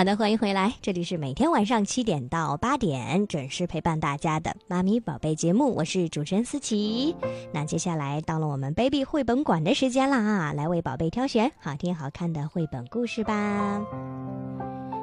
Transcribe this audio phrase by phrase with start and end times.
[0.00, 7.14] 好的，欢迎回来，这里是每天晚上七点到八点准时陪伴大家的妈咪宝贝节目，我是主持人思琪。
[7.52, 13.82] 那接下来到了我们 baby 绘本馆的时间了啊，来为宝贝挑选好听好看的绘本故事吧。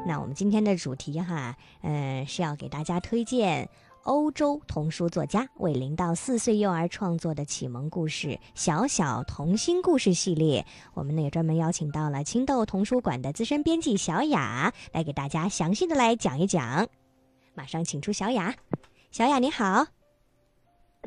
[0.07, 3.69] 那我们今天的主题哈，嗯、是要给大家推荐。
[4.07, 16.87] 欧洲童书作家为零到四岁幼儿创作的启蒙故事《小小童心故事》系列，我们呢也专门邀请到了青豆童书馆的资深编辑小雅来给大家详细的来讲一讲。
[17.53, 18.55] 马上请出小雅，
[19.11, 19.83] 小雅你好，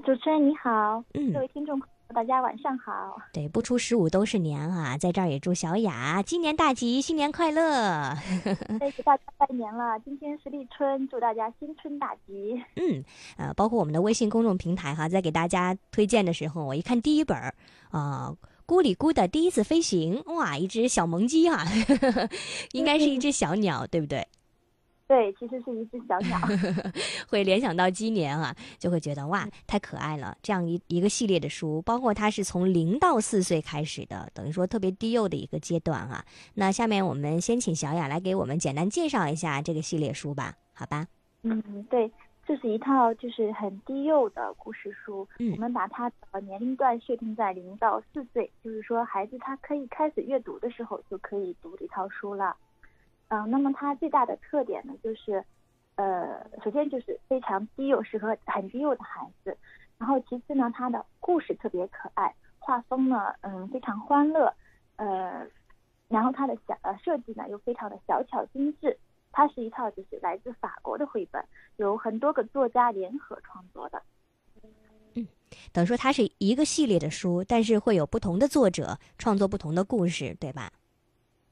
[0.05, 1.33] 主持人你好，嗯。
[1.33, 3.17] 各位听众朋友，大家晚上好。
[3.33, 8.17] 对，不出十五都是年啊，在这儿也祝小雅今年大吉，新年快乐。
[8.81, 12.61] 再给大家拜年了，今天是立春，祝大家新春大吉。
[12.77, 13.05] 嗯，
[13.37, 17.55] 呃，包括我们的微信公众平台哈，在给大家推荐的时候，我一看第一本儿
[17.91, 18.35] 啊。
[18.67, 21.65] 咕里咕的第一次飞行，哇，一只小萌鸡啊，
[22.71, 24.25] 应该是一只小鸟，对不对？
[25.11, 26.39] 对，其实是一只小鸟。
[27.29, 30.37] 会联想到鸡年啊，就会觉得哇，太可爱了。
[30.41, 36.25] 这样一一个系列的书，包括它是从零到四岁开始的，等于说特别低幼的一个阶段啊。
[36.55, 41.05] 那下面我们先请小雅来给我们简单介绍一下这个系列书吧，好吧？
[41.43, 42.09] 嗯，对，
[42.47, 45.27] 这是一套就是很低幼的故事书。
[45.41, 52.55] 嗯我们把它的年龄段设定在零到四岁，就是说孩子他可以开始阅读的时候就可以读这套书了。
[53.31, 55.43] 嗯、那么它最大的特点呢，就是，
[55.95, 59.57] 呃，首先就是非常低幼，适合很低幼的孩子。
[59.99, 64.53] 然后其次呢，它的故事特别可爱，画风呢，嗯，非常欢乐，
[64.97, 65.47] 呃，
[66.09, 68.99] 然后它的小呃设计呢又非常的小巧精致。
[69.33, 71.41] 它是一套就是来自法国的绘本，
[71.77, 74.03] 有很多个作家联合创作的。
[75.15, 75.27] 嗯
[75.73, 80.73] 等于说它是一个系列的书，但是会有不同的作者创作不同的故事，对吧？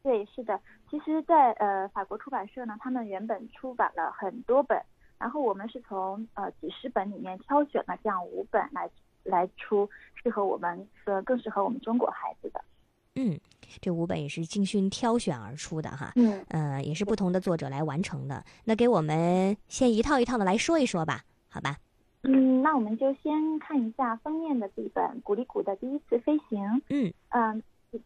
[0.02, 0.58] 对，是的。
[0.91, 4.81] 其实在，呃法国出版社呢，他们原本出版了很多本，
[5.19, 8.88] 然后我们是从呃几十本里面挑选了这样五本来
[9.25, 12.65] 来出，适合我们呃更适合我们中国孩子的。
[13.16, 13.38] 嗯，
[13.81, 18.44] 这五本也是精心挑选而出的哈，嗯，呃，也是不同的作者来完成的。
[18.65, 21.76] 那给我们先一套一套的来说一说吧，好吧？
[22.22, 26.60] 嗯，那我们就先看一下封面的这一本《古里古的第一次飞行》。
[26.91, 27.62] 嗯嗯，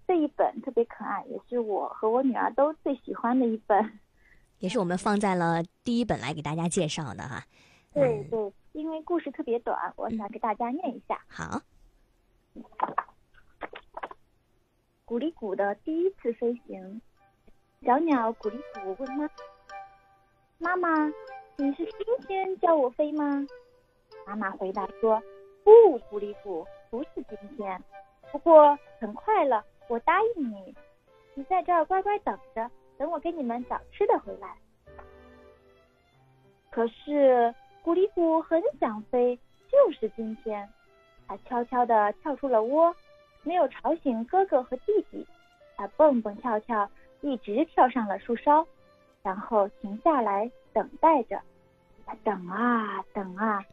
[0.06, 4.00] 这一本特别可爱，也是我和我女儿都最喜欢的一本。
[4.58, 7.38] 也是我们放在了第一本来给大家介绍的哈。
[7.38, 7.48] 嗯
[7.94, 11.20] 对对，因为故事特别短，我想给大家念一下。
[11.28, 11.60] 好，
[15.04, 17.02] 古里古的第一次飞行，
[17.84, 19.28] 小鸟古里古问妈
[20.58, 21.06] ：“妈妈，
[21.56, 23.46] 你是今天教我飞吗？”
[24.26, 25.22] 妈妈回答说
[25.62, 27.78] ：“不，古里古，不是今天，
[28.30, 30.74] 不过很快了，我答应你，
[31.34, 34.56] 你在这儿乖乖等着，等我给你们找吃的回来。”
[36.70, 39.38] 可是古里古很想飞，
[39.70, 40.68] 就是今天，
[41.28, 42.94] 他悄悄地跳出了窝。
[43.44, 45.26] 没有吵醒哥哥和弟弟，
[45.76, 46.88] 他蹦蹦跳跳，
[47.22, 48.64] 一直跳上了树梢，
[49.22, 51.40] 然后停下来等待着。
[52.06, 53.64] 他等啊等啊，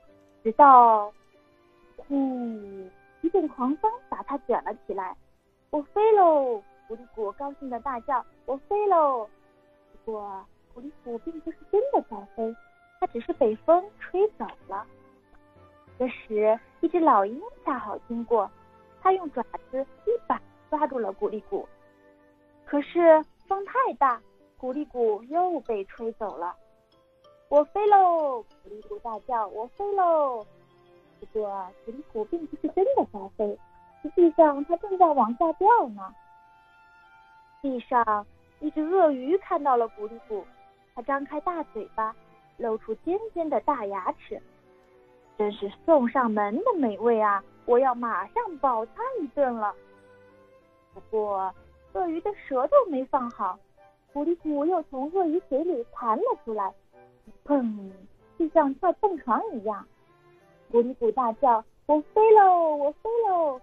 [0.43, 1.13] 直到，
[1.97, 2.89] 呼，
[3.21, 5.15] 一阵狂风把他卷了起来。
[5.71, 6.63] 我飞喽！
[6.87, 9.29] 古里古高兴的大叫：“我飞喽！”
[10.03, 10.43] 不过
[10.73, 12.55] 古里古并不是真的在飞，
[12.99, 14.83] 它只是被风吹走了。
[15.99, 18.49] 这时，一只老鹰恰好经过。
[19.01, 21.67] 它用爪子一把抓住了古里古，
[22.65, 24.19] 可是风太大，
[24.57, 26.55] 古里古又被吹走了。
[27.47, 28.43] 我飞喽！
[28.63, 30.43] 古里古大叫：“我飞喽！”
[31.21, 33.57] 不过古里古并不是真的在飞，
[34.01, 36.13] 实际上它正在往下掉呢。
[37.61, 38.25] 地上
[38.59, 40.45] 一只鳄鱼看到了古里古，
[40.95, 42.15] 它张开大嘴巴，
[42.57, 44.41] 露出尖尖的大牙齿，
[45.37, 47.43] 真是送上门的美味啊！
[47.65, 49.73] 我要马上饱餐一顿了。
[50.93, 51.53] 不过，
[51.93, 53.59] 鳄鱼的舌头没放好，
[54.11, 56.73] 古里古又从鳄鱼嘴里弹了出来，
[57.45, 57.91] 砰，
[58.37, 59.85] 就像跳蹦床一样。
[60.71, 63.61] 古里古大叫：“我飞喽，我飞喽！”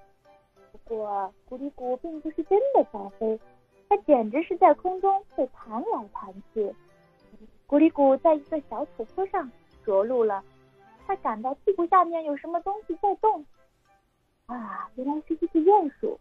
[0.84, 3.38] 不过，古里古并不是真的在飞，
[3.88, 6.74] 它简直是在空中被弹来弹去。
[7.66, 9.50] 古里古在一个小土坡上
[9.84, 10.44] 着陆了，
[11.06, 13.44] 他感到屁股下面有什么东西在动。
[14.46, 16.18] 啊，原来是一只鼹鼠。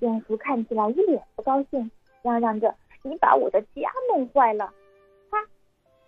[0.00, 1.90] 鼹鼠看起来一脸不高兴，
[2.22, 2.74] 嚷嚷着
[3.04, 4.72] ：“你把我的家弄坏了！”
[5.30, 5.38] 哈，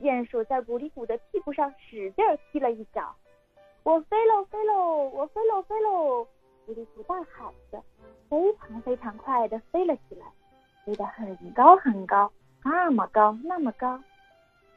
[0.00, 3.14] 鼹鼠在古里古的屁股上使劲踢了一脚。
[3.82, 6.26] 我飞喽，飞喽，我飞喽，飞喽！
[6.66, 7.82] 古里古大喊着，
[8.30, 10.26] 非常非常快地飞了起来，
[10.84, 12.30] 飞得很高很高，
[12.64, 14.00] 那么高，那么高，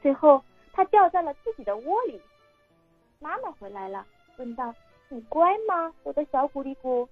[0.02, 0.42] 最后
[0.72, 2.20] 它掉在了自己的窝里。
[3.20, 4.06] 妈妈回来了，
[4.36, 4.74] 问道
[5.08, 7.08] ：“你乖吗，我的小古里古？”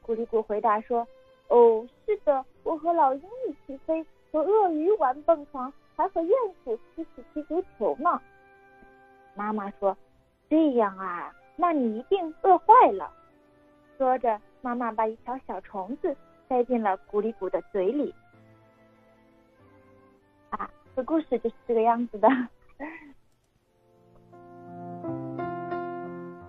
[0.00, 1.06] 古里古回答说
[1.48, 6.30] ：“哦，是的，我和老鹰一起飞，和鳄鱼玩蹦床，还和鼹
[6.62, 8.22] 鼠一起踢足球呢。”
[9.34, 9.96] 妈妈说
[10.48, 13.12] ：“这样啊，那你一定饿坏了。”
[13.96, 16.16] 说着，妈妈把一条小虫子
[16.48, 18.14] 塞进了古里古的嘴里。
[20.50, 22.28] 啊，这故事就是这个样子的。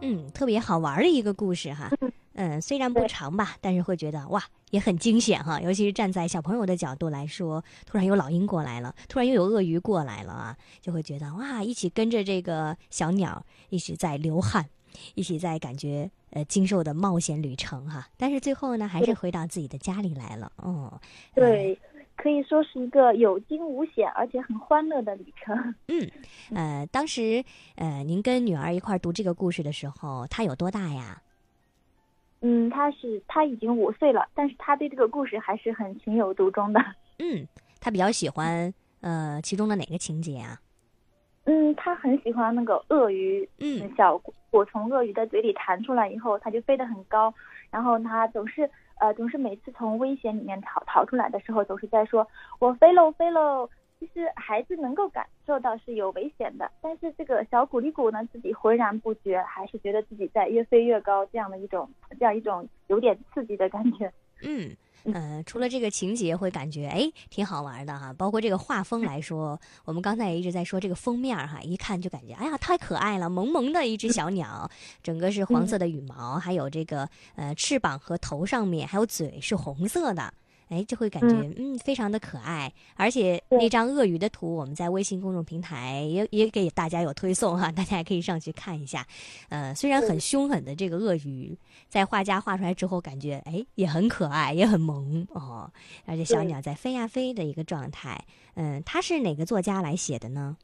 [0.02, 1.90] 嗯，特别好玩的一个故事哈。
[2.34, 5.60] 嗯，虽然不长吧，但是会觉得哇，也很惊险哈。
[5.62, 14.66] 尤其是站在小朋友的角度来说，突然有老鹰过来了，突然又有鳄鱼过来了啊，就会觉得哇，一起跟着这个小鸟一起在流汗，
[15.16, 18.08] 一起在感觉呃经受的冒险旅程哈。
[18.18, 20.52] 但是最后呢，还是回到自己的家里来了。
[20.64, 20.92] 嗯，
[21.34, 21.78] 对。
[22.18, 25.54] 可以说是一个有惊无险，而且很欢乐的旅程。
[25.90, 26.10] 嗯，
[26.56, 27.44] 呃，当时
[27.76, 31.22] 呃，您跟女儿一块儿读这个故事的时候，她有多大呀？
[32.40, 36.80] 嗯，她是她已经五岁了，但是她对这个故事还是很情有独钟的。
[37.20, 37.46] 嗯，
[37.82, 40.62] 她比较喜欢呃其中的哪个情节啊？
[41.44, 43.48] 嗯，她很喜欢那个鳄鱼。
[43.60, 44.18] 嗯，小
[44.56, 47.34] 果从鳄鱼的嘴里弹出来以后，它就飞得很高，
[47.70, 48.70] 然后它总是。
[48.98, 52.26] 呃，总是每次从危险里面逃逃出来的时候，总是在说
[52.60, 53.70] “我飞喽，飞喽”。
[54.00, 64.10] 其实孩子能够感受到是有危险的，但是这个小古力古呢，自己浑然不觉，还是觉得自己在越飞越高，这样的一种这样一种有点刺激的感觉。
[64.44, 64.74] 嗯。
[65.14, 74.70] 呃，除了这个情节会感觉哎挺好玩的哈，包括这个画风来说，我们刚才也一直在说这个封面哈，一看就感觉哎呀太可爱了，萌萌的一只小鸟，
[75.04, 80.34] 整个是黄色的羽毛，还有这个呃翅膀和头上面还有嘴是红色的。
[80.70, 89.06] 哎，就会感觉嗯，非常的可爱，而且那张鳄鱼的图，我们在微信公众平台也也给大家有推送哈，大家也可以上去看一下。
[89.50, 91.58] 呃，虽然很凶狠的这个鳄鱼，
[91.88, 95.72] 在画家画出来之后，感觉哎也很可爱，也很萌哦。
[96.06, 98.26] 而且小鸟在飞呀飞的一个状态，
[98.56, 100.58] 嗯，它是哪个作家来写的呢？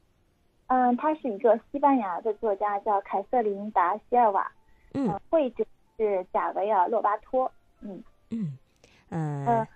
[0.67, 4.49] 嗯，他是一个西班牙的作家，叫凯瑟琳达西尔瓦。
[4.93, 5.65] 嗯，绘者
[5.97, 7.51] 是贾维尔洛巴托。
[7.81, 8.57] 嗯嗯
[9.09, 9.67] 嗯。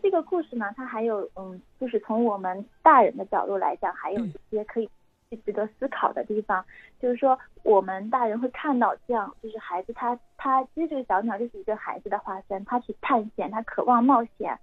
[0.00, 4.88] 这个故事呢，它还有嗯，就是从我们大人的角度来讲，还有一些可以
[5.30, 6.64] 去值得思考的地方。
[7.00, 14.58] 就是说，我们大人会看到这样，就是孩子他他其实这个小鸟就是一个孩子的化身，他去探险，他渴望冒险，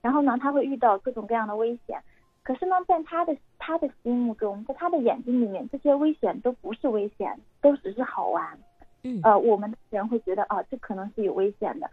[0.00, 2.00] 然后呢，他会遇到各种各样的危险。
[2.42, 8.58] 可是呢，在他的他的心目中，在他的眼睛里面，这些危险都不是危险，都只是好玩。
[9.02, 11.90] 嗯，呃，我们人会觉得啊，这可能是有危险的。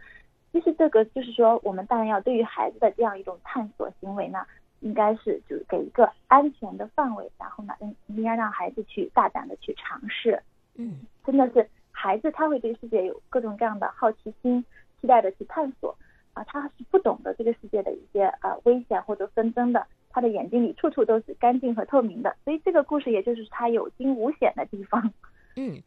[0.50, 4.46] 其实这个就是说，我们大人要对于孩子的这样一种探索行为呢，
[4.80, 10.42] 应该是就是给一个安全的范围，然后呢，应应该让孩子去大胆的去尝试。
[10.74, 14.64] 嗯，真的是孩子他会对世界有各种各样的好奇心，
[15.00, 15.94] 期待的去探索。
[16.32, 25.12] 啊，他是不懂得这个世界的一些呃危险或者纷争的，他的眼睛里处处都是干净和透明的，所以这个故事也就是他有惊无险的地方。
[25.56, 25.82] 嗯。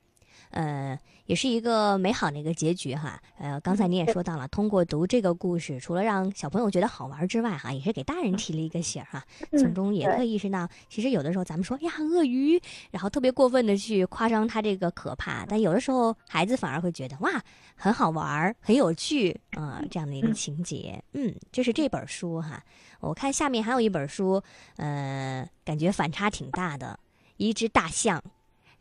[0.51, 3.21] 呃，也是一个美好的一个结局哈。
[3.37, 9.23] 呃，刚才你也说到了，通过读这个故事，除了让小朋友觉得好玩之外，哈，也是给大人提了一个醒哈。
[9.51, 12.61] 从中也可以意识到，其实有的时候咱们说呀，鳄鱼，
[12.91, 17.41] 然后特别过分的去夸张它这个可怕，但有的时候孩子反而会觉得哇，
[17.75, 21.01] 很好玩，很有趣啊，这样的一个情节。
[21.13, 22.61] 嗯，这是这本书哈。
[22.99, 24.41] 我看下面还有一本书，
[24.75, 26.99] 呃，感觉反差挺大的，
[27.37, 28.21] 一只大象。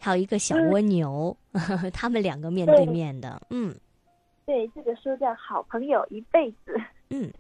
[0.01, 1.37] 还有一个小蜗牛，
[1.93, 3.75] 他们两个面对面的，嗯，
[4.47, 6.73] 对，这个书叫《好朋友一辈子》，
[7.11, 7.31] 嗯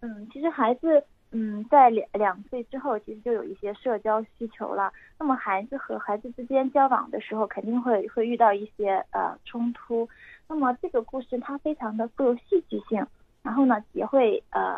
[0.00, 1.02] 嗯，其实孩子，
[1.32, 4.92] 嗯，在两两岁之后，其实就有一些社交需求了。
[5.18, 10.08] 那么孩子和孩子之间交往的时候，肯定会会遇到一些呃冲突。
[10.46, 13.04] 那么这个故事它非常的富有戏剧性，
[13.42, 14.76] 然后呢，也会呃，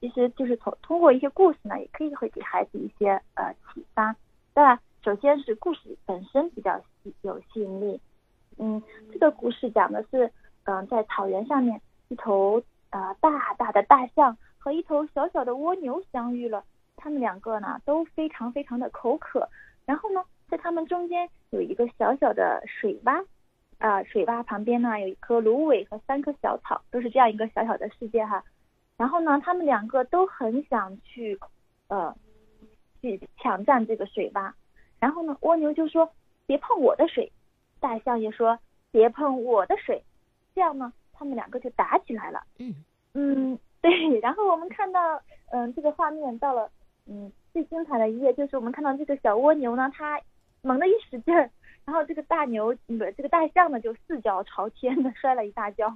[0.00, 4.12] 其实就是从通过一些故事呢，也可以会给孩子一些呃启发，
[4.54, 4.80] 对吧？
[5.04, 6.80] 首先是故事本身比较
[7.22, 8.00] 有吸引力，
[8.56, 8.80] 嗯，
[9.12, 10.30] 这个故事讲的是，
[10.62, 16.62] 嗯，在草原上面，一头呃大大的大象和一头小小的蜗牛相遇了，
[16.94, 19.48] 他们两个呢都非常非常的口渴，
[19.84, 23.26] 然后呢，在他们中间有一个小小的水洼，
[23.78, 28.44] 啊，水洼旁边呢有一棵芦苇和三棵小草，都是这样一个小小的世界哈，
[28.96, 31.36] 然后呢，他们两个都很想去，
[31.88, 32.14] 呃，
[33.00, 34.52] 去抢占这个水洼。
[35.02, 36.08] 然后呢，蜗牛就说
[36.46, 37.32] ：“别碰我的水。”
[37.80, 38.56] 大象也说
[38.92, 40.00] ：“别碰我的水。”
[40.54, 42.40] 这样呢，他们两个就打起来了。
[42.60, 42.72] 嗯
[43.14, 43.90] 嗯， 对。
[44.20, 46.70] 然后我们看到，嗯，这个画面到了，
[47.06, 50.20] 嗯，最精彩的一页就是我们看到这个小蜗牛呢，它
[50.60, 51.50] 猛地一使劲儿，
[51.84, 55.92] 然后这个大牛不是这个大象呢，就四脚朝天的 摔了一大跤。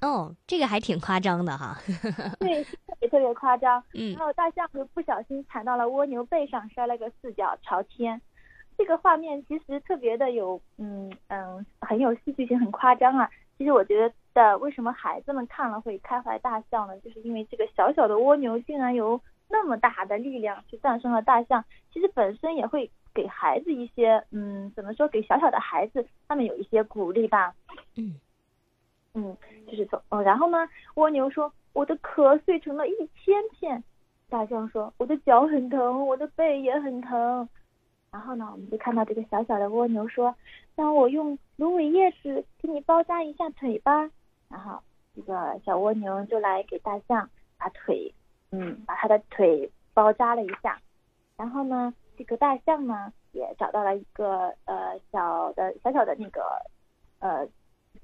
[0.00, 1.78] 哦，这个还挺夸张的哈。
[2.40, 3.80] 对，特别特别夸张。
[3.94, 8.20] 嗯然后大象就不小心踩到了蜗牛背上，摔了个四脚朝天。
[8.78, 13.28] 这个画面其实特别的有，嗯嗯，很有戏剧性，很夸张啊。
[13.58, 16.96] 其实我觉得，为什么孩子们看了会开怀大笑呢？
[17.00, 21.64] 就是因为这个小小的蜗牛竟然有那么大的力量去战胜了大象。
[21.92, 25.08] 其实本身也会给孩子一些，嗯，怎么说？
[25.08, 27.52] 给小小的孩子他们有一些鼓励吧。
[27.96, 28.14] 嗯
[29.14, 33.82] 嗯，就是从，哦，然后呢，蜗牛说我的壳碎成了一千片，
[34.30, 37.48] 大象说我的脚很疼，我的背也很疼。
[38.10, 40.34] 然后呢，我们就看到这个小小的蜗牛说，
[40.74, 44.10] 让我用芦苇叶子给你包扎一下腿吧。
[44.48, 44.82] 然后
[45.14, 48.12] 这个小蜗牛就来给大象把腿，
[48.50, 50.80] 嗯，把它的腿包扎了一下。
[51.36, 56.42] 然后呢，这个大象呢也找到了一个呃小的小小的那个
[57.18, 57.46] 呃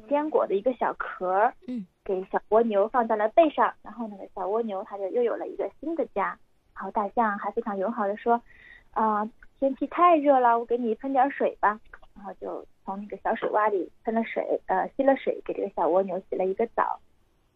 [0.08, 6.38] 坚果的一个小壳儿，嗯，给小蜗牛放在了背上，然后那个小蜗牛它就又有了一个新的家。
[6.74, 8.42] 然后大象还非常友好的说，
[8.90, 9.24] 啊、
[9.64, 11.80] 天气太热了，我给你喷点水吧。
[12.14, 17.00] 然后就从那个小水洼里喷了水，呃，吸了水，给这个小蜗牛洗了一个澡。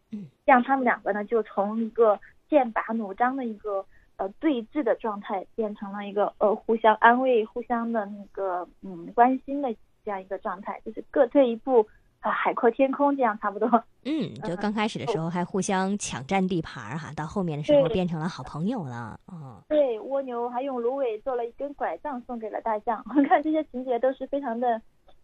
[0.09, 3.85] 嗯，这样他们两个呢，就从一个剑拔弩张的一个
[4.17, 9.71] 呃对峙的状态，变成了一个呃互相安慰、互相的那个嗯关心的
[10.03, 11.87] 这样一个状态，就是各退一步
[12.21, 13.67] 啊、海阔天空这样差不多。
[14.03, 19.19] 嗯，就刚开始的时候还互相抢占地盘儿哈，到后面的时候对变成了好朋友了。
[19.27, 23.03] 哦，对，蜗牛还用芦苇做了一根拐杖送给了大象。
[23.07, 24.81] 我 看这些情节都是非常的，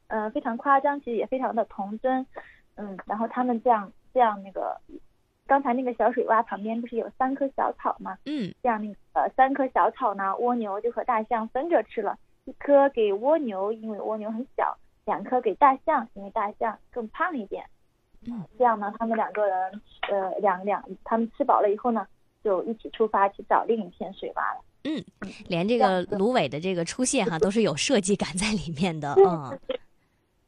[0.07, 2.25] 呃，非常夸张，其实也非常的童真。
[2.75, 4.79] 嗯，然后他们这样这样那个，
[5.47, 8.17] 刚才那个小水洼旁边不是有三棵小草吗？
[8.25, 17.63] 嗯这样那个呃三棵小草呢，蜗牛就和大象分着吃了，一颗给蜗牛，因为蜗牛很小；两颗给大象，因为大象更胖一点。
[18.27, 22.07] 嗯，这样呢，他们两个人呃两两他们吃饱了以后呢，
[22.43, 24.63] 就一起出发去找另一片水洼了。
[24.83, 25.03] 嗯，
[25.47, 29.13] 连这个芦苇的这个出现哈， 都是有设计感在里面的。
[29.17, 29.57] 嗯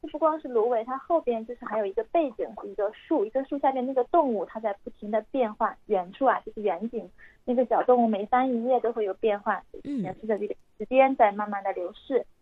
[0.00, 5.76] 这不光是芦苇，它后边就是还有一个背景，是一个树，一个树下面那个动物，它在不停的变换。
[5.86, 7.10] 远处啊，就是远景，
[7.44, 12.20] 那个小动物每翻一页都会有变换，嗯显示着这个时间在慢慢的流逝。
[12.20, 12.37] 嗯，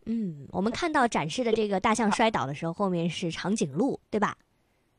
[0.53, 4.37] 我们看到展示的这个大象 摔倒的时候，后面是长颈鹿，对吧？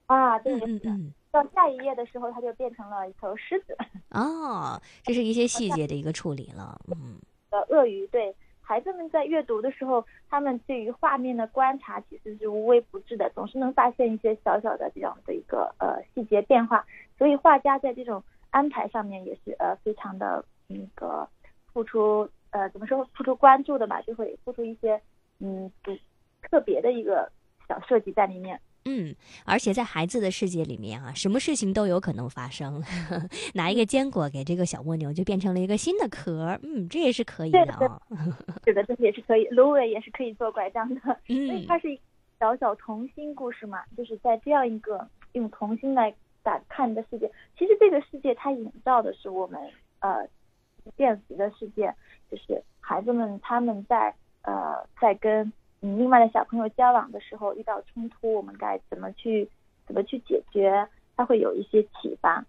[0.08, 1.14] 啊，对嗯，嗯嗯。
[1.30, 3.76] 到下一页的时候，它就变成了一头狮子
[4.12, 6.80] 哦，这是一些细节的一个处理了。
[6.92, 7.20] 嗯
[7.52, 8.08] 呃鳄鱼。
[8.08, 16.86] 对孩子们在阅读的时候，他们对于画面的观察其实是无微不至的，总是能发现一些小小的这样的一个呃细节变化。
[17.18, 21.28] 所以画家在这种安排上面也是呃非常的那个
[21.72, 25.00] 付出呃怎么说付出关注的吧，就会付出一些
[25.40, 25.96] 嗯独
[26.44, 27.32] 特别的一个
[27.68, 28.60] 小设计在里面。
[28.90, 29.14] 嗯，
[29.46, 32.82] 而且在孩子的世界里面啊，什么事情都有可能发生。
[33.54, 36.60] 拿一个坚果给这个小蜗牛，就变成了一个新的壳儿。
[36.64, 38.02] 嗯，这也是可以的哦。
[38.64, 41.02] 是的，这也是可以，芦苇也是可以做拐杖的。
[41.28, 42.00] 所以嗯它是一
[42.40, 47.30] 小小童心故事嘛，就是在这样一个用童心来打看的世界。
[47.58, 49.60] 其实这个世界它营造的是我们
[50.00, 50.26] 呃
[50.96, 51.94] 现实的世界，
[52.30, 59.50] 就是孩子们他们在呃在跟嗯另外的小朋友交往的时候遇到冲突，我们该怎么去
[59.86, 62.46] 怎么去解决，他会有一些启发。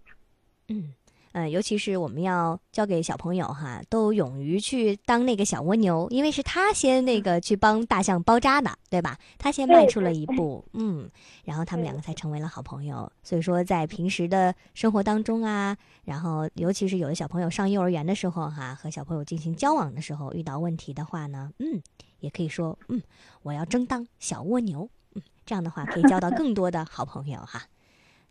[0.69, 0.93] 嗯。
[1.39, 9.17] 嗯，尤其是我们要教给小朋友哈，都勇于去当那个小蜗牛，因为是他先那个去帮大象包扎的，对吧？
[9.39, 11.09] 他先迈出了一步，嗯，
[11.45, 13.11] 然后他们两个才成为了好朋友。
[13.23, 21.81] 所以说，在平时的生活当中啊，然后尤其是有的小朋友上幼儿园的时候哈，和小朋友进行交往的时候，遇到问题的话呢，嗯，
[22.19, 23.01] 也可以说，嗯，
[23.43, 27.63] 我要争当小蜗牛，嗯，这样的话可以交到更多的好朋友哈。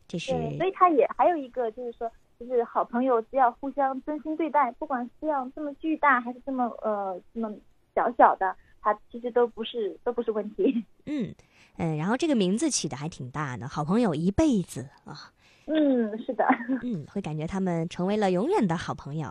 [0.10, 2.10] 这是对，所以他也还有一个就是说，
[2.40, 7.52] 就是好朋友只要互相真心对待，不管是这样这么巨大还是这么呃这么
[7.96, 10.86] 小小的，它其实都不是都不是问题。
[11.06, 11.34] 嗯
[11.78, 15.32] 嗯，然后这个名字起的还挺大的，好朋友一辈子啊，
[15.66, 16.46] 嗯，是的，
[16.84, 19.28] 嗯，会感觉他们成为了永远的好朋友。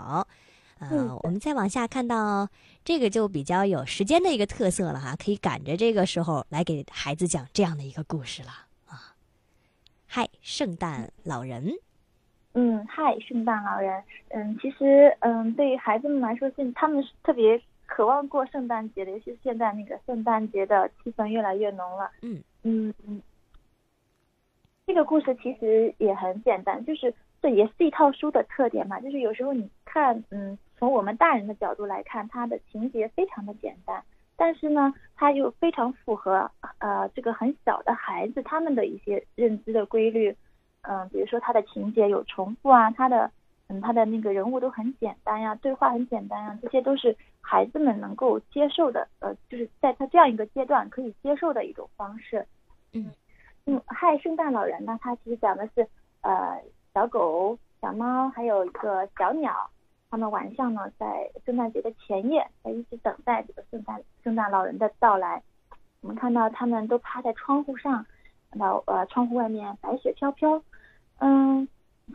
[0.79, 2.49] 呃，嗯我们再往下看到
[2.85, 8.49] 这个就比较有时间的一个特色了哈，可以赶着这个时候来给孩子讲这样的一个故事了
[8.87, 9.15] 啊。
[10.07, 11.73] 嗨，圣诞老人，
[12.59, 22.11] 嗯，嗨，圣诞老人，嗯，其实嗯，对于孩子们来说，现他们是特别渴望过圣诞节的，尤其是现在那个圣诞节的气氛越来越浓了。
[22.23, 23.21] 嗯嗯嗯，
[24.87, 34.03] 这个故事其实也很简单，就是这也是一套书的特点嘛，就是有时候你看，嗯，从我们大人的角度来看，它的情节非常的简单，
[34.35, 40.35] 但是呢，它又非常符合呃这个很小的孩子他们的一些认知的规律。
[40.89, 43.31] 嗯，比如说它的情节有重复啊，它的
[43.69, 52.47] 嗯它的那个人物都很简单呀，对话很简单呀，这些都是孩子们能够接受的，呃，就是在他这样一个阶段可以接受的一种方式。
[52.93, 53.11] 嗯
[53.67, 55.87] 嗯，嗨，圣诞老人呢，他其实讲的是
[56.23, 56.63] 呃
[56.95, 59.69] 小狗、小猫还有一个小鸟，
[60.09, 65.43] 他们晚上呢在圣诞节的前夜在一直等待这个圣诞圣诞老人的到来。
[66.01, 68.07] 我们看到他们都趴在窗户上，
[68.51, 70.63] 看到呃窗户外面白雪飘飘。
[71.19, 71.67] 嗯，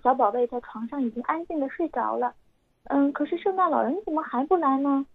[0.04, 2.34] 小宝贝在床上已经安静的睡着了。
[2.86, 5.06] 嗯，可是圣诞老人怎么还不来呢？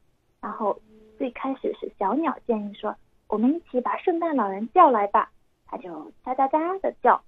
[0.40, 0.78] 然后
[1.18, 2.94] 最开始是小鸟建议说
[3.28, 5.30] ：“我们一起把圣诞老人叫来吧。”
[5.66, 7.20] 他就哒哒哒的叫，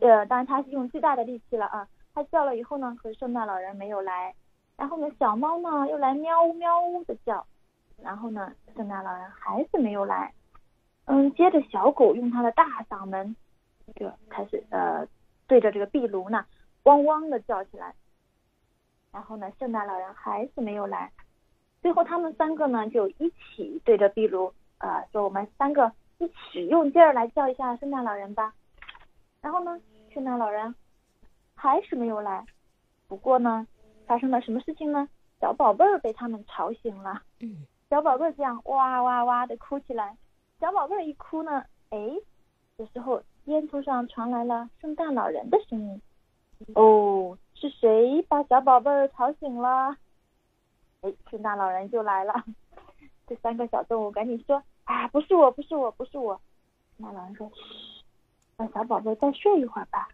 [0.00, 1.88] 呃，当然他是用最大的力气了啊。
[2.12, 4.34] 他叫了以后呢，可是圣诞老人没有来。
[4.76, 7.46] 然后呢，小猫呢又来喵呜喵呜的叫，
[8.02, 10.32] 然后呢，圣诞老人还是没有来。
[11.06, 13.34] 嗯，接着小狗用它的大嗓门
[13.94, 15.06] 就开始呃。
[15.50, 16.46] 对着这个壁炉呢，
[16.84, 17.92] 汪汪的叫起来。
[19.10, 21.10] 然后呢，圣诞老人还是没有来。
[21.82, 28.54] 最后他们三个呢，就一起对着壁炉，呃，说我们三个一起用劲儿来叫一下圣诞老人吧。
[29.40, 29.80] 然后呢，
[30.14, 30.72] 圣诞老人
[31.56, 32.46] 还是没有来。
[33.08, 33.66] 不过呢，
[34.06, 35.08] 发生了什么事情呢？
[35.40, 37.20] 小宝贝儿被他们吵醒了。
[37.40, 37.66] 嗯。
[37.88, 40.16] 小宝贝儿这样哇哇哇的哭起来。
[40.60, 41.98] 小宝贝儿一哭呢，哎，
[42.78, 43.20] 这时候。
[43.44, 46.02] 烟囱上传来了圣诞老人的声音。
[46.74, 49.96] 哦，是谁把小宝贝儿吵醒了？
[51.00, 52.34] 哎，圣诞老人就来了。
[53.26, 56.38] 这三个小动物赶紧说：“啊，不是我，不是我，不是我。”
[56.98, 58.04] 圣诞老人说：“嘘，
[58.58, 60.08] 让小宝贝再睡一会儿吧。”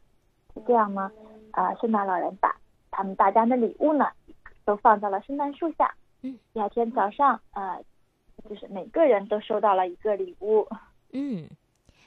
[0.54, 1.11] 是这样吗？
[1.50, 2.55] 啊，圣诞老人把
[2.90, 4.09] 他们大家的礼物呢，
[4.64, 5.94] 都放到了圣诞树下。
[6.22, 6.38] 嗯。
[6.53, 7.81] 第二天早上，啊，
[8.48, 10.68] 就是每个人都收到了一个礼物。
[11.12, 11.48] 嗯。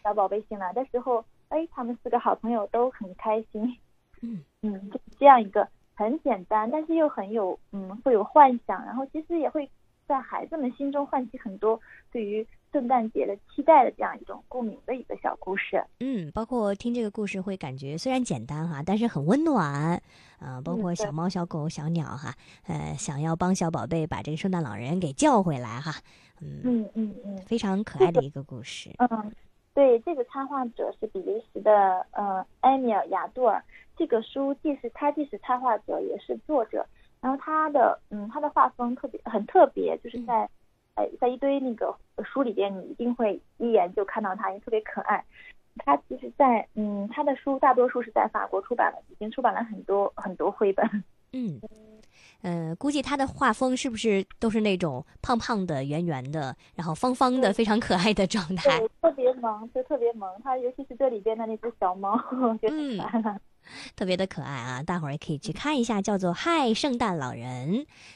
[0.03, 3.77] 小宝贝醒来的时候，哎，他们四个好朋友都很开心。
[4.21, 9.69] 嗯 嗯，就这样一个很简单，但是又很有嗯会有幻想，然后其实也会
[10.07, 11.79] 在孩子们心中唤起很多
[12.11, 15.83] 对于圣诞节的期待的这样一种共鸣的一个小故事。
[16.01, 20.01] 嗯，包括听这个故事会感觉虽然简单哈，但是很温暖
[20.39, 20.61] 啊。
[20.63, 22.33] 包括小猫、小狗、小鸟哈，
[22.67, 25.93] 呃，想要帮小宝贝把这个圣诞老人给叫回来哈。
[26.41, 28.91] 嗯嗯嗯嗯，非常可爱的一个故事。
[28.97, 29.31] 嗯。
[29.79, 33.63] 对，这个插画者是比利时的呃埃米尔雅杜尔。
[33.95, 36.85] 这个书既是他既是插画者，也是作者。
[37.21, 40.49] 然后他的嗯他的画风特别很特别，就是在
[40.95, 45.23] 呃在一堆那个书里边，你一定会一眼就看到他，因为特别可爱。
[45.77, 50.85] 他其实，在嗯他的书大多数是在法国出版的，已经出版了很多很多绘本。
[51.31, 51.57] 嗯。
[52.41, 58.79] 嗯，估计他的画风是不是都是那种胖胖的、圆圆的，然后方方的、非常可爱的状态？
[59.01, 60.29] 特别萌，就特别萌。
[60.43, 62.17] 他尤其是这里边的那只小猫，
[62.61, 63.39] 觉得可爱
[63.95, 64.81] 特别的可爱啊！
[64.81, 67.73] 大伙儿也可以去看一下，叫做《嗨，圣诞老人》。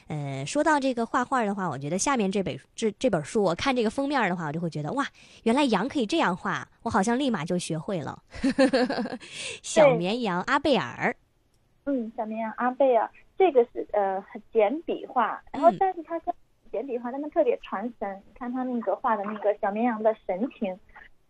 [0.08, 5.06] 呃，说到这个画画的话，我觉得下面这本这这本书，我看这个封面的话，我就会觉得哇，
[5.42, 8.22] 原来羊可以这样画，我好像立马就学会了。
[9.62, 11.14] 小绵羊阿贝尔，
[11.84, 13.08] 嗯，小绵羊阿贝尔。
[13.36, 16.26] 这个是呃简笔画，然后但是它是
[16.70, 18.22] 简笔画，但它特别传神。
[18.26, 20.78] 你看他那个画的那个小绵羊的神情，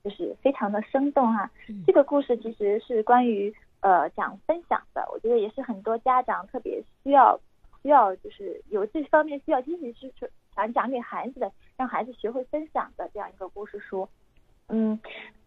[0.03, 1.51] 就是非常的生动哈。
[1.87, 7.39] 这个故事其实是关于呃讲分享的，我觉得也是很多家长特别需要
[7.83, 10.13] 需要就是有这方面需要，其实是
[10.55, 14.09] 想讲给孩子的，让孩子学会分享的这样一个故事书。
[14.69, 14.99] 嗯，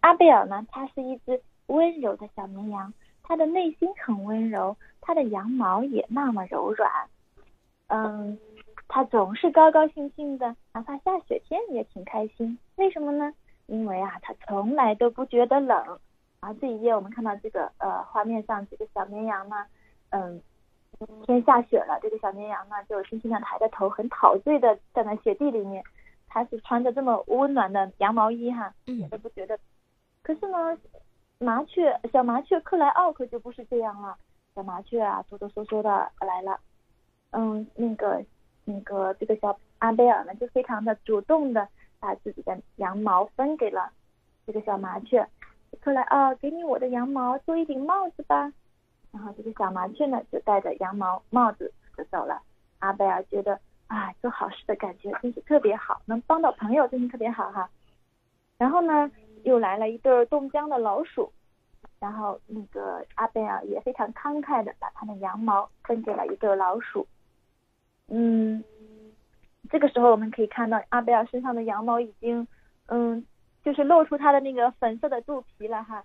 [0.02, 2.94] 阿贝尔呢，它是一只温柔的小绵羊。
[3.30, 6.90] 它的内心很温柔，它的羊毛也那么柔软，
[7.88, 8.40] 嗯，
[8.88, 12.58] 它总是高高兴兴的，哪怕下雪天也挺开心。
[12.78, 13.34] 为什么呢？
[13.66, 16.00] 因为啊，它从来都不觉得冷。
[16.40, 19.66] 然后这一页我们看到这个呃画面上这个小绵羊呢，
[20.12, 20.42] 嗯，
[21.26, 25.84] 天下雪了，这个小绵羊呢就轻轻的抬着头，很陶醉的站在雪地里面。
[26.30, 29.60] 它是穿着这么温暖的羊毛衣哈，一点都不觉得。
[30.22, 30.78] 可是呢。
[31.40, 34.18] 麻雀，小麻雀克莱奥可就不是这样了。
[34.56, 36.60] 小麻雀啊，哆哆嗦嗦的来了。
[37.30, 38.24] 嗯，那个，
[38.66, 41.68] 那个，这个小阿贝尔呢，就非常的主动的
[42.00, 43.92] 把自己的羊毛分给了
[44.48, 45.28] 这个小麻雀。
[45.80, 48.52] 克莱奥，给你我的羊毛做一顶帽子吧。
[49.12, 52.42] 然后这个小麻雀呢，就戴着羊毛帽子就走了。
[52.80, 57.70] 阿贝尔觉得啊，做好事的感觉真是特别好，能帮到朋友真是特别好哈。
[58.58, 59.12] 然后呢？
[59.48, 61.32] 又来了一对冻僵的老鼠，
[62.02, 67.08] 然后那个阿贝尔也非常慷慨的把他的羊毛分给了一对老鼠。
[68.10, 68.62] 嗯，
[69.70, 72.46] 这个时候我们可以看到阿贝尔身上的羊毛已经，
[72.88, 73.26] 嗯，
[73.64, 76.04] 就是露出他的那个粉色的肚皮了哈。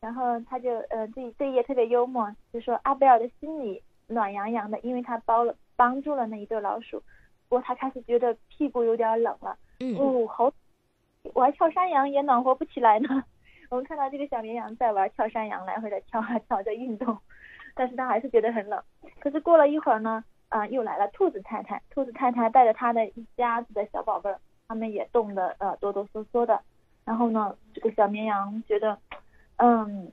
[0.00, 7.02] 然后他就，呃，这这一页特别幽默，就说阿贝尔的心里暖洋洋的，因为他包了帮助了那一对老鼠。
[7.48, 10.52] 不过他开始觉得屁股有点冷了，嗯，哦，好，
[11.32, 13.24] 玩跳山羊也暖和不起来呢。
[13.70, 17.18] 我们看到这个小绵羊在玩跳山羊，来回的跳啊跳，在运动，
[17.74, 18.80] 但是他还是觉得很冷。
[19.20, 26.60] 可是过了一会儿呢，啊，又来了兔子太太，兔子太太带着他的一家子的小宝贝儿，他们也冻得呃哆哆嗦嗦的。
[27.04, 28.98] 然后呢，这个小绵羊觉得。
[29.56, 30.10] 嗯，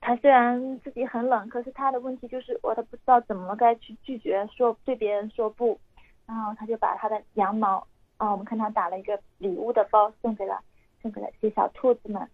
[0.00, 5.78] 他虽然自己很冷，可是他的问题就是，我都不知道怎么该去拒绝说对别人说不，
[6.26, 10.60] 然后他就把他的羊毛啊，我们看他打了一个礼物的包送给了
[11.02, 12.28] 送给了这些小兔子们，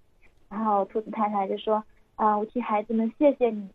[0.48, 1.82] 然后兔子太太就说
[2.16, 3.68] 啊，我替孩子们谢谢你。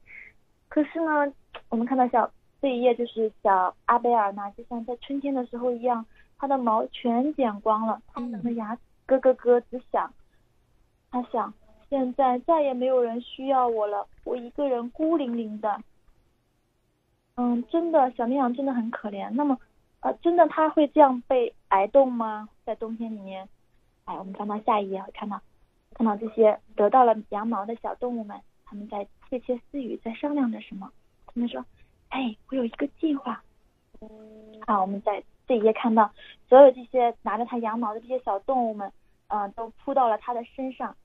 [0.69, 1.33] 可是呢，
[1.69, 6.05] 我们看到小这一页就是小阿贝尔呢，就像在春天的时候一样，
[6.37, 10.11] 他的毛全剪光了，他的牙咯咯咯直响，
[11.11, 11.53] 他想。
[11.87, 15.79] 现在再也没有人需要我了，我一个人孤零零的。
[17.35, 19.29] 嗯，真的，小绵羊真的很可怜。
[19.29, 19.55] 那么，
[20.05, 22.47] 呃，真的他会这样被挨冻吗？
[22.63, 23.49] 在冬天里面？
[24.03, 25.41] 哎，我们翻到下一页会看到，
[25.95, 30.91] 看到这些得到了羊毛的小动物们，他们在窃窃私语，在商量着什么？
[31.25, 31.65] 他们说
[32.09, 33.41] ：“哎，我有一个计划。”
[34.67, 36.11] 好，我们在这一页看到，
[36.47, 38.91] 所有这些拿着它羊毛的这些小动物们，
[39.29, 40.95] 嗯，都扑到了它的身上。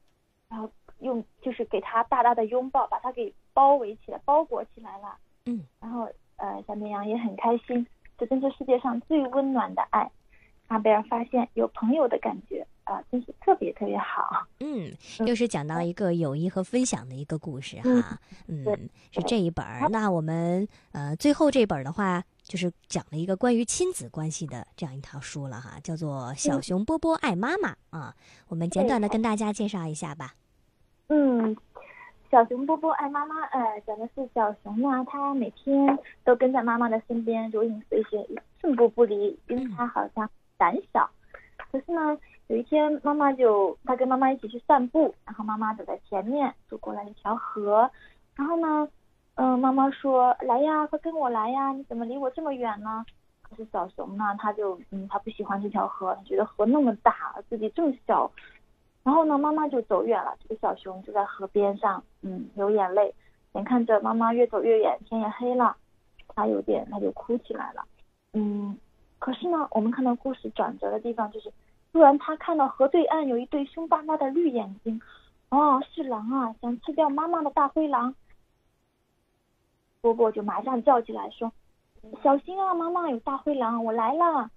[0.51, 5.17] 然后用就是给它大大的拥抱，把它给包围起来，包裹起来了。
[5.47, 7.87] 嗯，然后呃，小绵羊也很开心，
[8.21, 10.11] 这真是世界上最温暖的爱。
[10.69, 14.47] 阿贝尔发现有朋友的感觉啊，真是特别特别好。
[14.61, 14.93] 嗯，
[15.27, 18.21] 又是讲到一个友谊和分享的一个故事哈。
[18.47, 18.65] 嗯，
[19.11, 19.89] 是这一本儿。
[19.89, 28.15] 那我们呃最后这本的话，就是讲了一个关于亲子关系的这样一套书了哈，叫做《小熊波波爱妈妈》啊。
[28.47, 30.35] 我们简短的跟大家介绍一下吧。
[31.09, 31.57] 嗯，
[32.31, 38.25] 小熊波波爱妈妈，哎，讲的是小熊呢，它每天都跟在妈妈的身边，如影随形，
[38.61, 41.11] 寸步不离，因为它好像胆小。
[41.73, 42.17] 可是呢，
[42.47, 47.91] 有一天妈妈就，它跟妈妈一起去散步，然后妈妈走在前面，走过来一条河，
[48.37, 48.89] 然后呢，
[49.35, 53.05] 嗯，妈妈说，来呀，快跟我来呀，你怎么离我这么远呢？
[53.43, 58.31] 可是小熊呢，它就，嗯，它不喜欢这条河，它觉得河那么大，自己这么小。
[59.03, 60.37] 然后呢，妈妈就走远了。
[60.41, 63.15] 这个小熊就在河边上，嗯，流眼泪。
[63.53, 65.77] 眼看着妈妈越走越远，天也黑了，
[66.29, 67.83] 它有点，它就哭起来了。
[68.33, 68.79] 嗯，
[69.19, 71.51] 可是呢，我们看到故事转折的地方就是，
[71.93, 75.01] 突然他看到河对岸有一对凶巴巴的绿眼睛，
[75.49, 78.15] 哦，是狼啊，想吃掉妈妈的大灰狼。
[80.01, 81.51] 波波就马上叫起来说
[82.23, 84.51] ：“小心啊，妈妈有大灰狼，我来了。”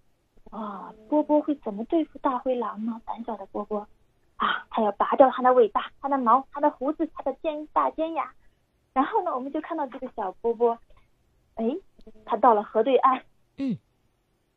[0.51, 3.01] 啊，波波会怎么对付大灰狼呢？
[3.05, 3.87] 胆小的波波。
[4.43, 8.29] 啊，他要拔掉它的尾巴、它的毛、它的胡子、它的尖大尖牙，
[8.91, 10.77] 然后呢，我们就看到这个小波波，
[11.55, 11.63] 哎，
[12.25, 13.21] 他到了河对岸，
[13.55, 13.77] 嗯，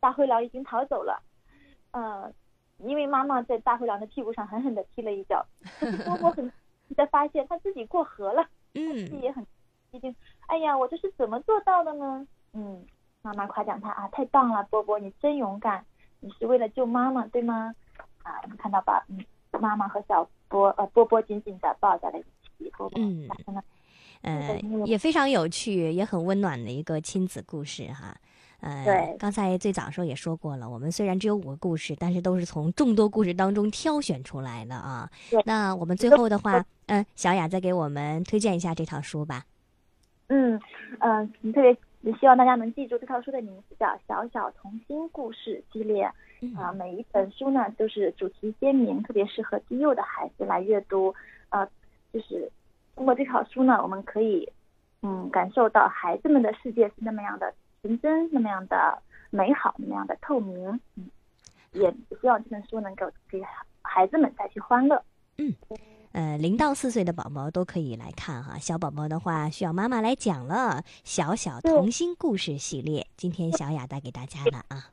[0.01, 1.23] 大灰狼已经逃走了，
[1.91, 2.29] 呃，
[2.79, 5.45] 因为妈妈在大灰狼的屁股上狠狠的踢了一脚，
[6.05, 6.51] 波波很
[6.97, 9.45] 才发现他自己过河了，嗯，自己也很，
[9.89, 10.13] 毕竟，
[10.47, 12.27] 哎呀，我这是怎么做到的呢？
[12.51, 12.85] 嗯，
[13.21, 15.85] 妈妈夸奖他啊，太棒了，波波，你真勇敢，
[16.19, 17.73] 你是为了救妈妈，对吗？
[18.23, 19.23] 啊，我们看到吧，嗯。
[19.57, 22.21] 妈妈和小波呃波波紧紧的抱在了一
[22.57, 23.27] 起，波波嗯
[24.21, 28.15] 呃也非常有趣，也很温暖的一个亲子故事哈。
[28.59, 35.07] 呃，对，刚才最早时候也说过了，我们虽然只有五个故事，但是都是从众多故事当中挑选出来的啊。
[35.45, 39.43] 那我们最后的话，嗯，小雅再给我们推荐一下这套书吧。
[40.29, 40.59] 嗯
[40.99, 41.77] 嗯，特别
[42.13, 46.05] 希望大家能记住这套书的名字叫《小小童心故事系列》。
[46.55, 51.13] 啊，每一本书呢都是主题鲜明，特别适合低幼的孩子来阅读。
[51.49, 51.67] 呃，
[52.13, 52.51] 就是
[52.95, 54.47] 通过这套书呢，我们可以
[55.01, 60.79] 嗯感受到孩子们的世界是那么样的纯真，那么样的美好，那么样的透明。
[60.95, 61.09] 嗯，
[61.71, 61.91] 也
[62.21, 63.41] 希望这本书能够给
[63.81, 65.03] 孩子们带去欢乐。
[65.39, 65.51] 嗯，
[66.11, 68.57] 呃，零到四岁的宝宝都可以来看哈。
[68.57, 70.83] 小宝宝的话需要妈妈来讲了。
[71.03, 74.89] 小小童心故事系列，今天小雅带给大家的啊。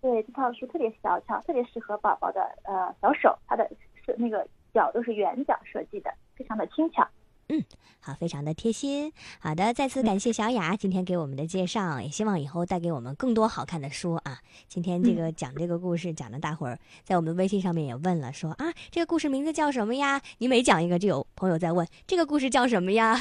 [0.00, 3.68] 对这套书特别小巧，特别适合宝宝的呃小手，它的
[4.04, 7.06] 是那个脚都是圆角设计的，非常的轻巧。
[7.52, 7.62] 嗯，
[8.00, 9.12] 好，非常的贴心。
[9.38, 14.38] 好的，再次感谢小雅今天给我们的介绍，也希望以后带给我们更多好看的书啊。
[14.68, 20.18] 今天这个讲这个故事讲的，大伙儿在我们微信上面也问了，说啊，这个故事名字叫什么呀？
[20.38, 23.20] 你每讲一个，就有朋友在问这个故事叫什么呀？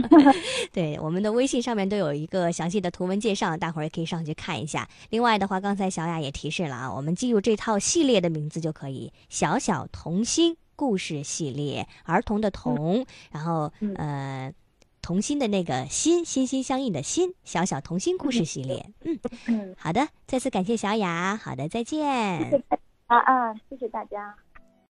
[0.70, 4.86] 对，我们的微信上面都有一个详细的图文介绍，大伙儿也可以上去看一下。
[5.08, 14.52] 另外的话，刚才小雅也提示了啊，我们记住这套系列的名字就可以，小小童心故事系列，儿童的童，然后呃。
[15.04, 18.88] 童心的那个心，心心相印的心，小小童心故事系列。
[19.04, 21.36] 嗯嗯，好的，再次感谢小雅。
[21.36, 22.08] 好的，再见。
[23.08, 24.36] 啊啊，谢谢大家。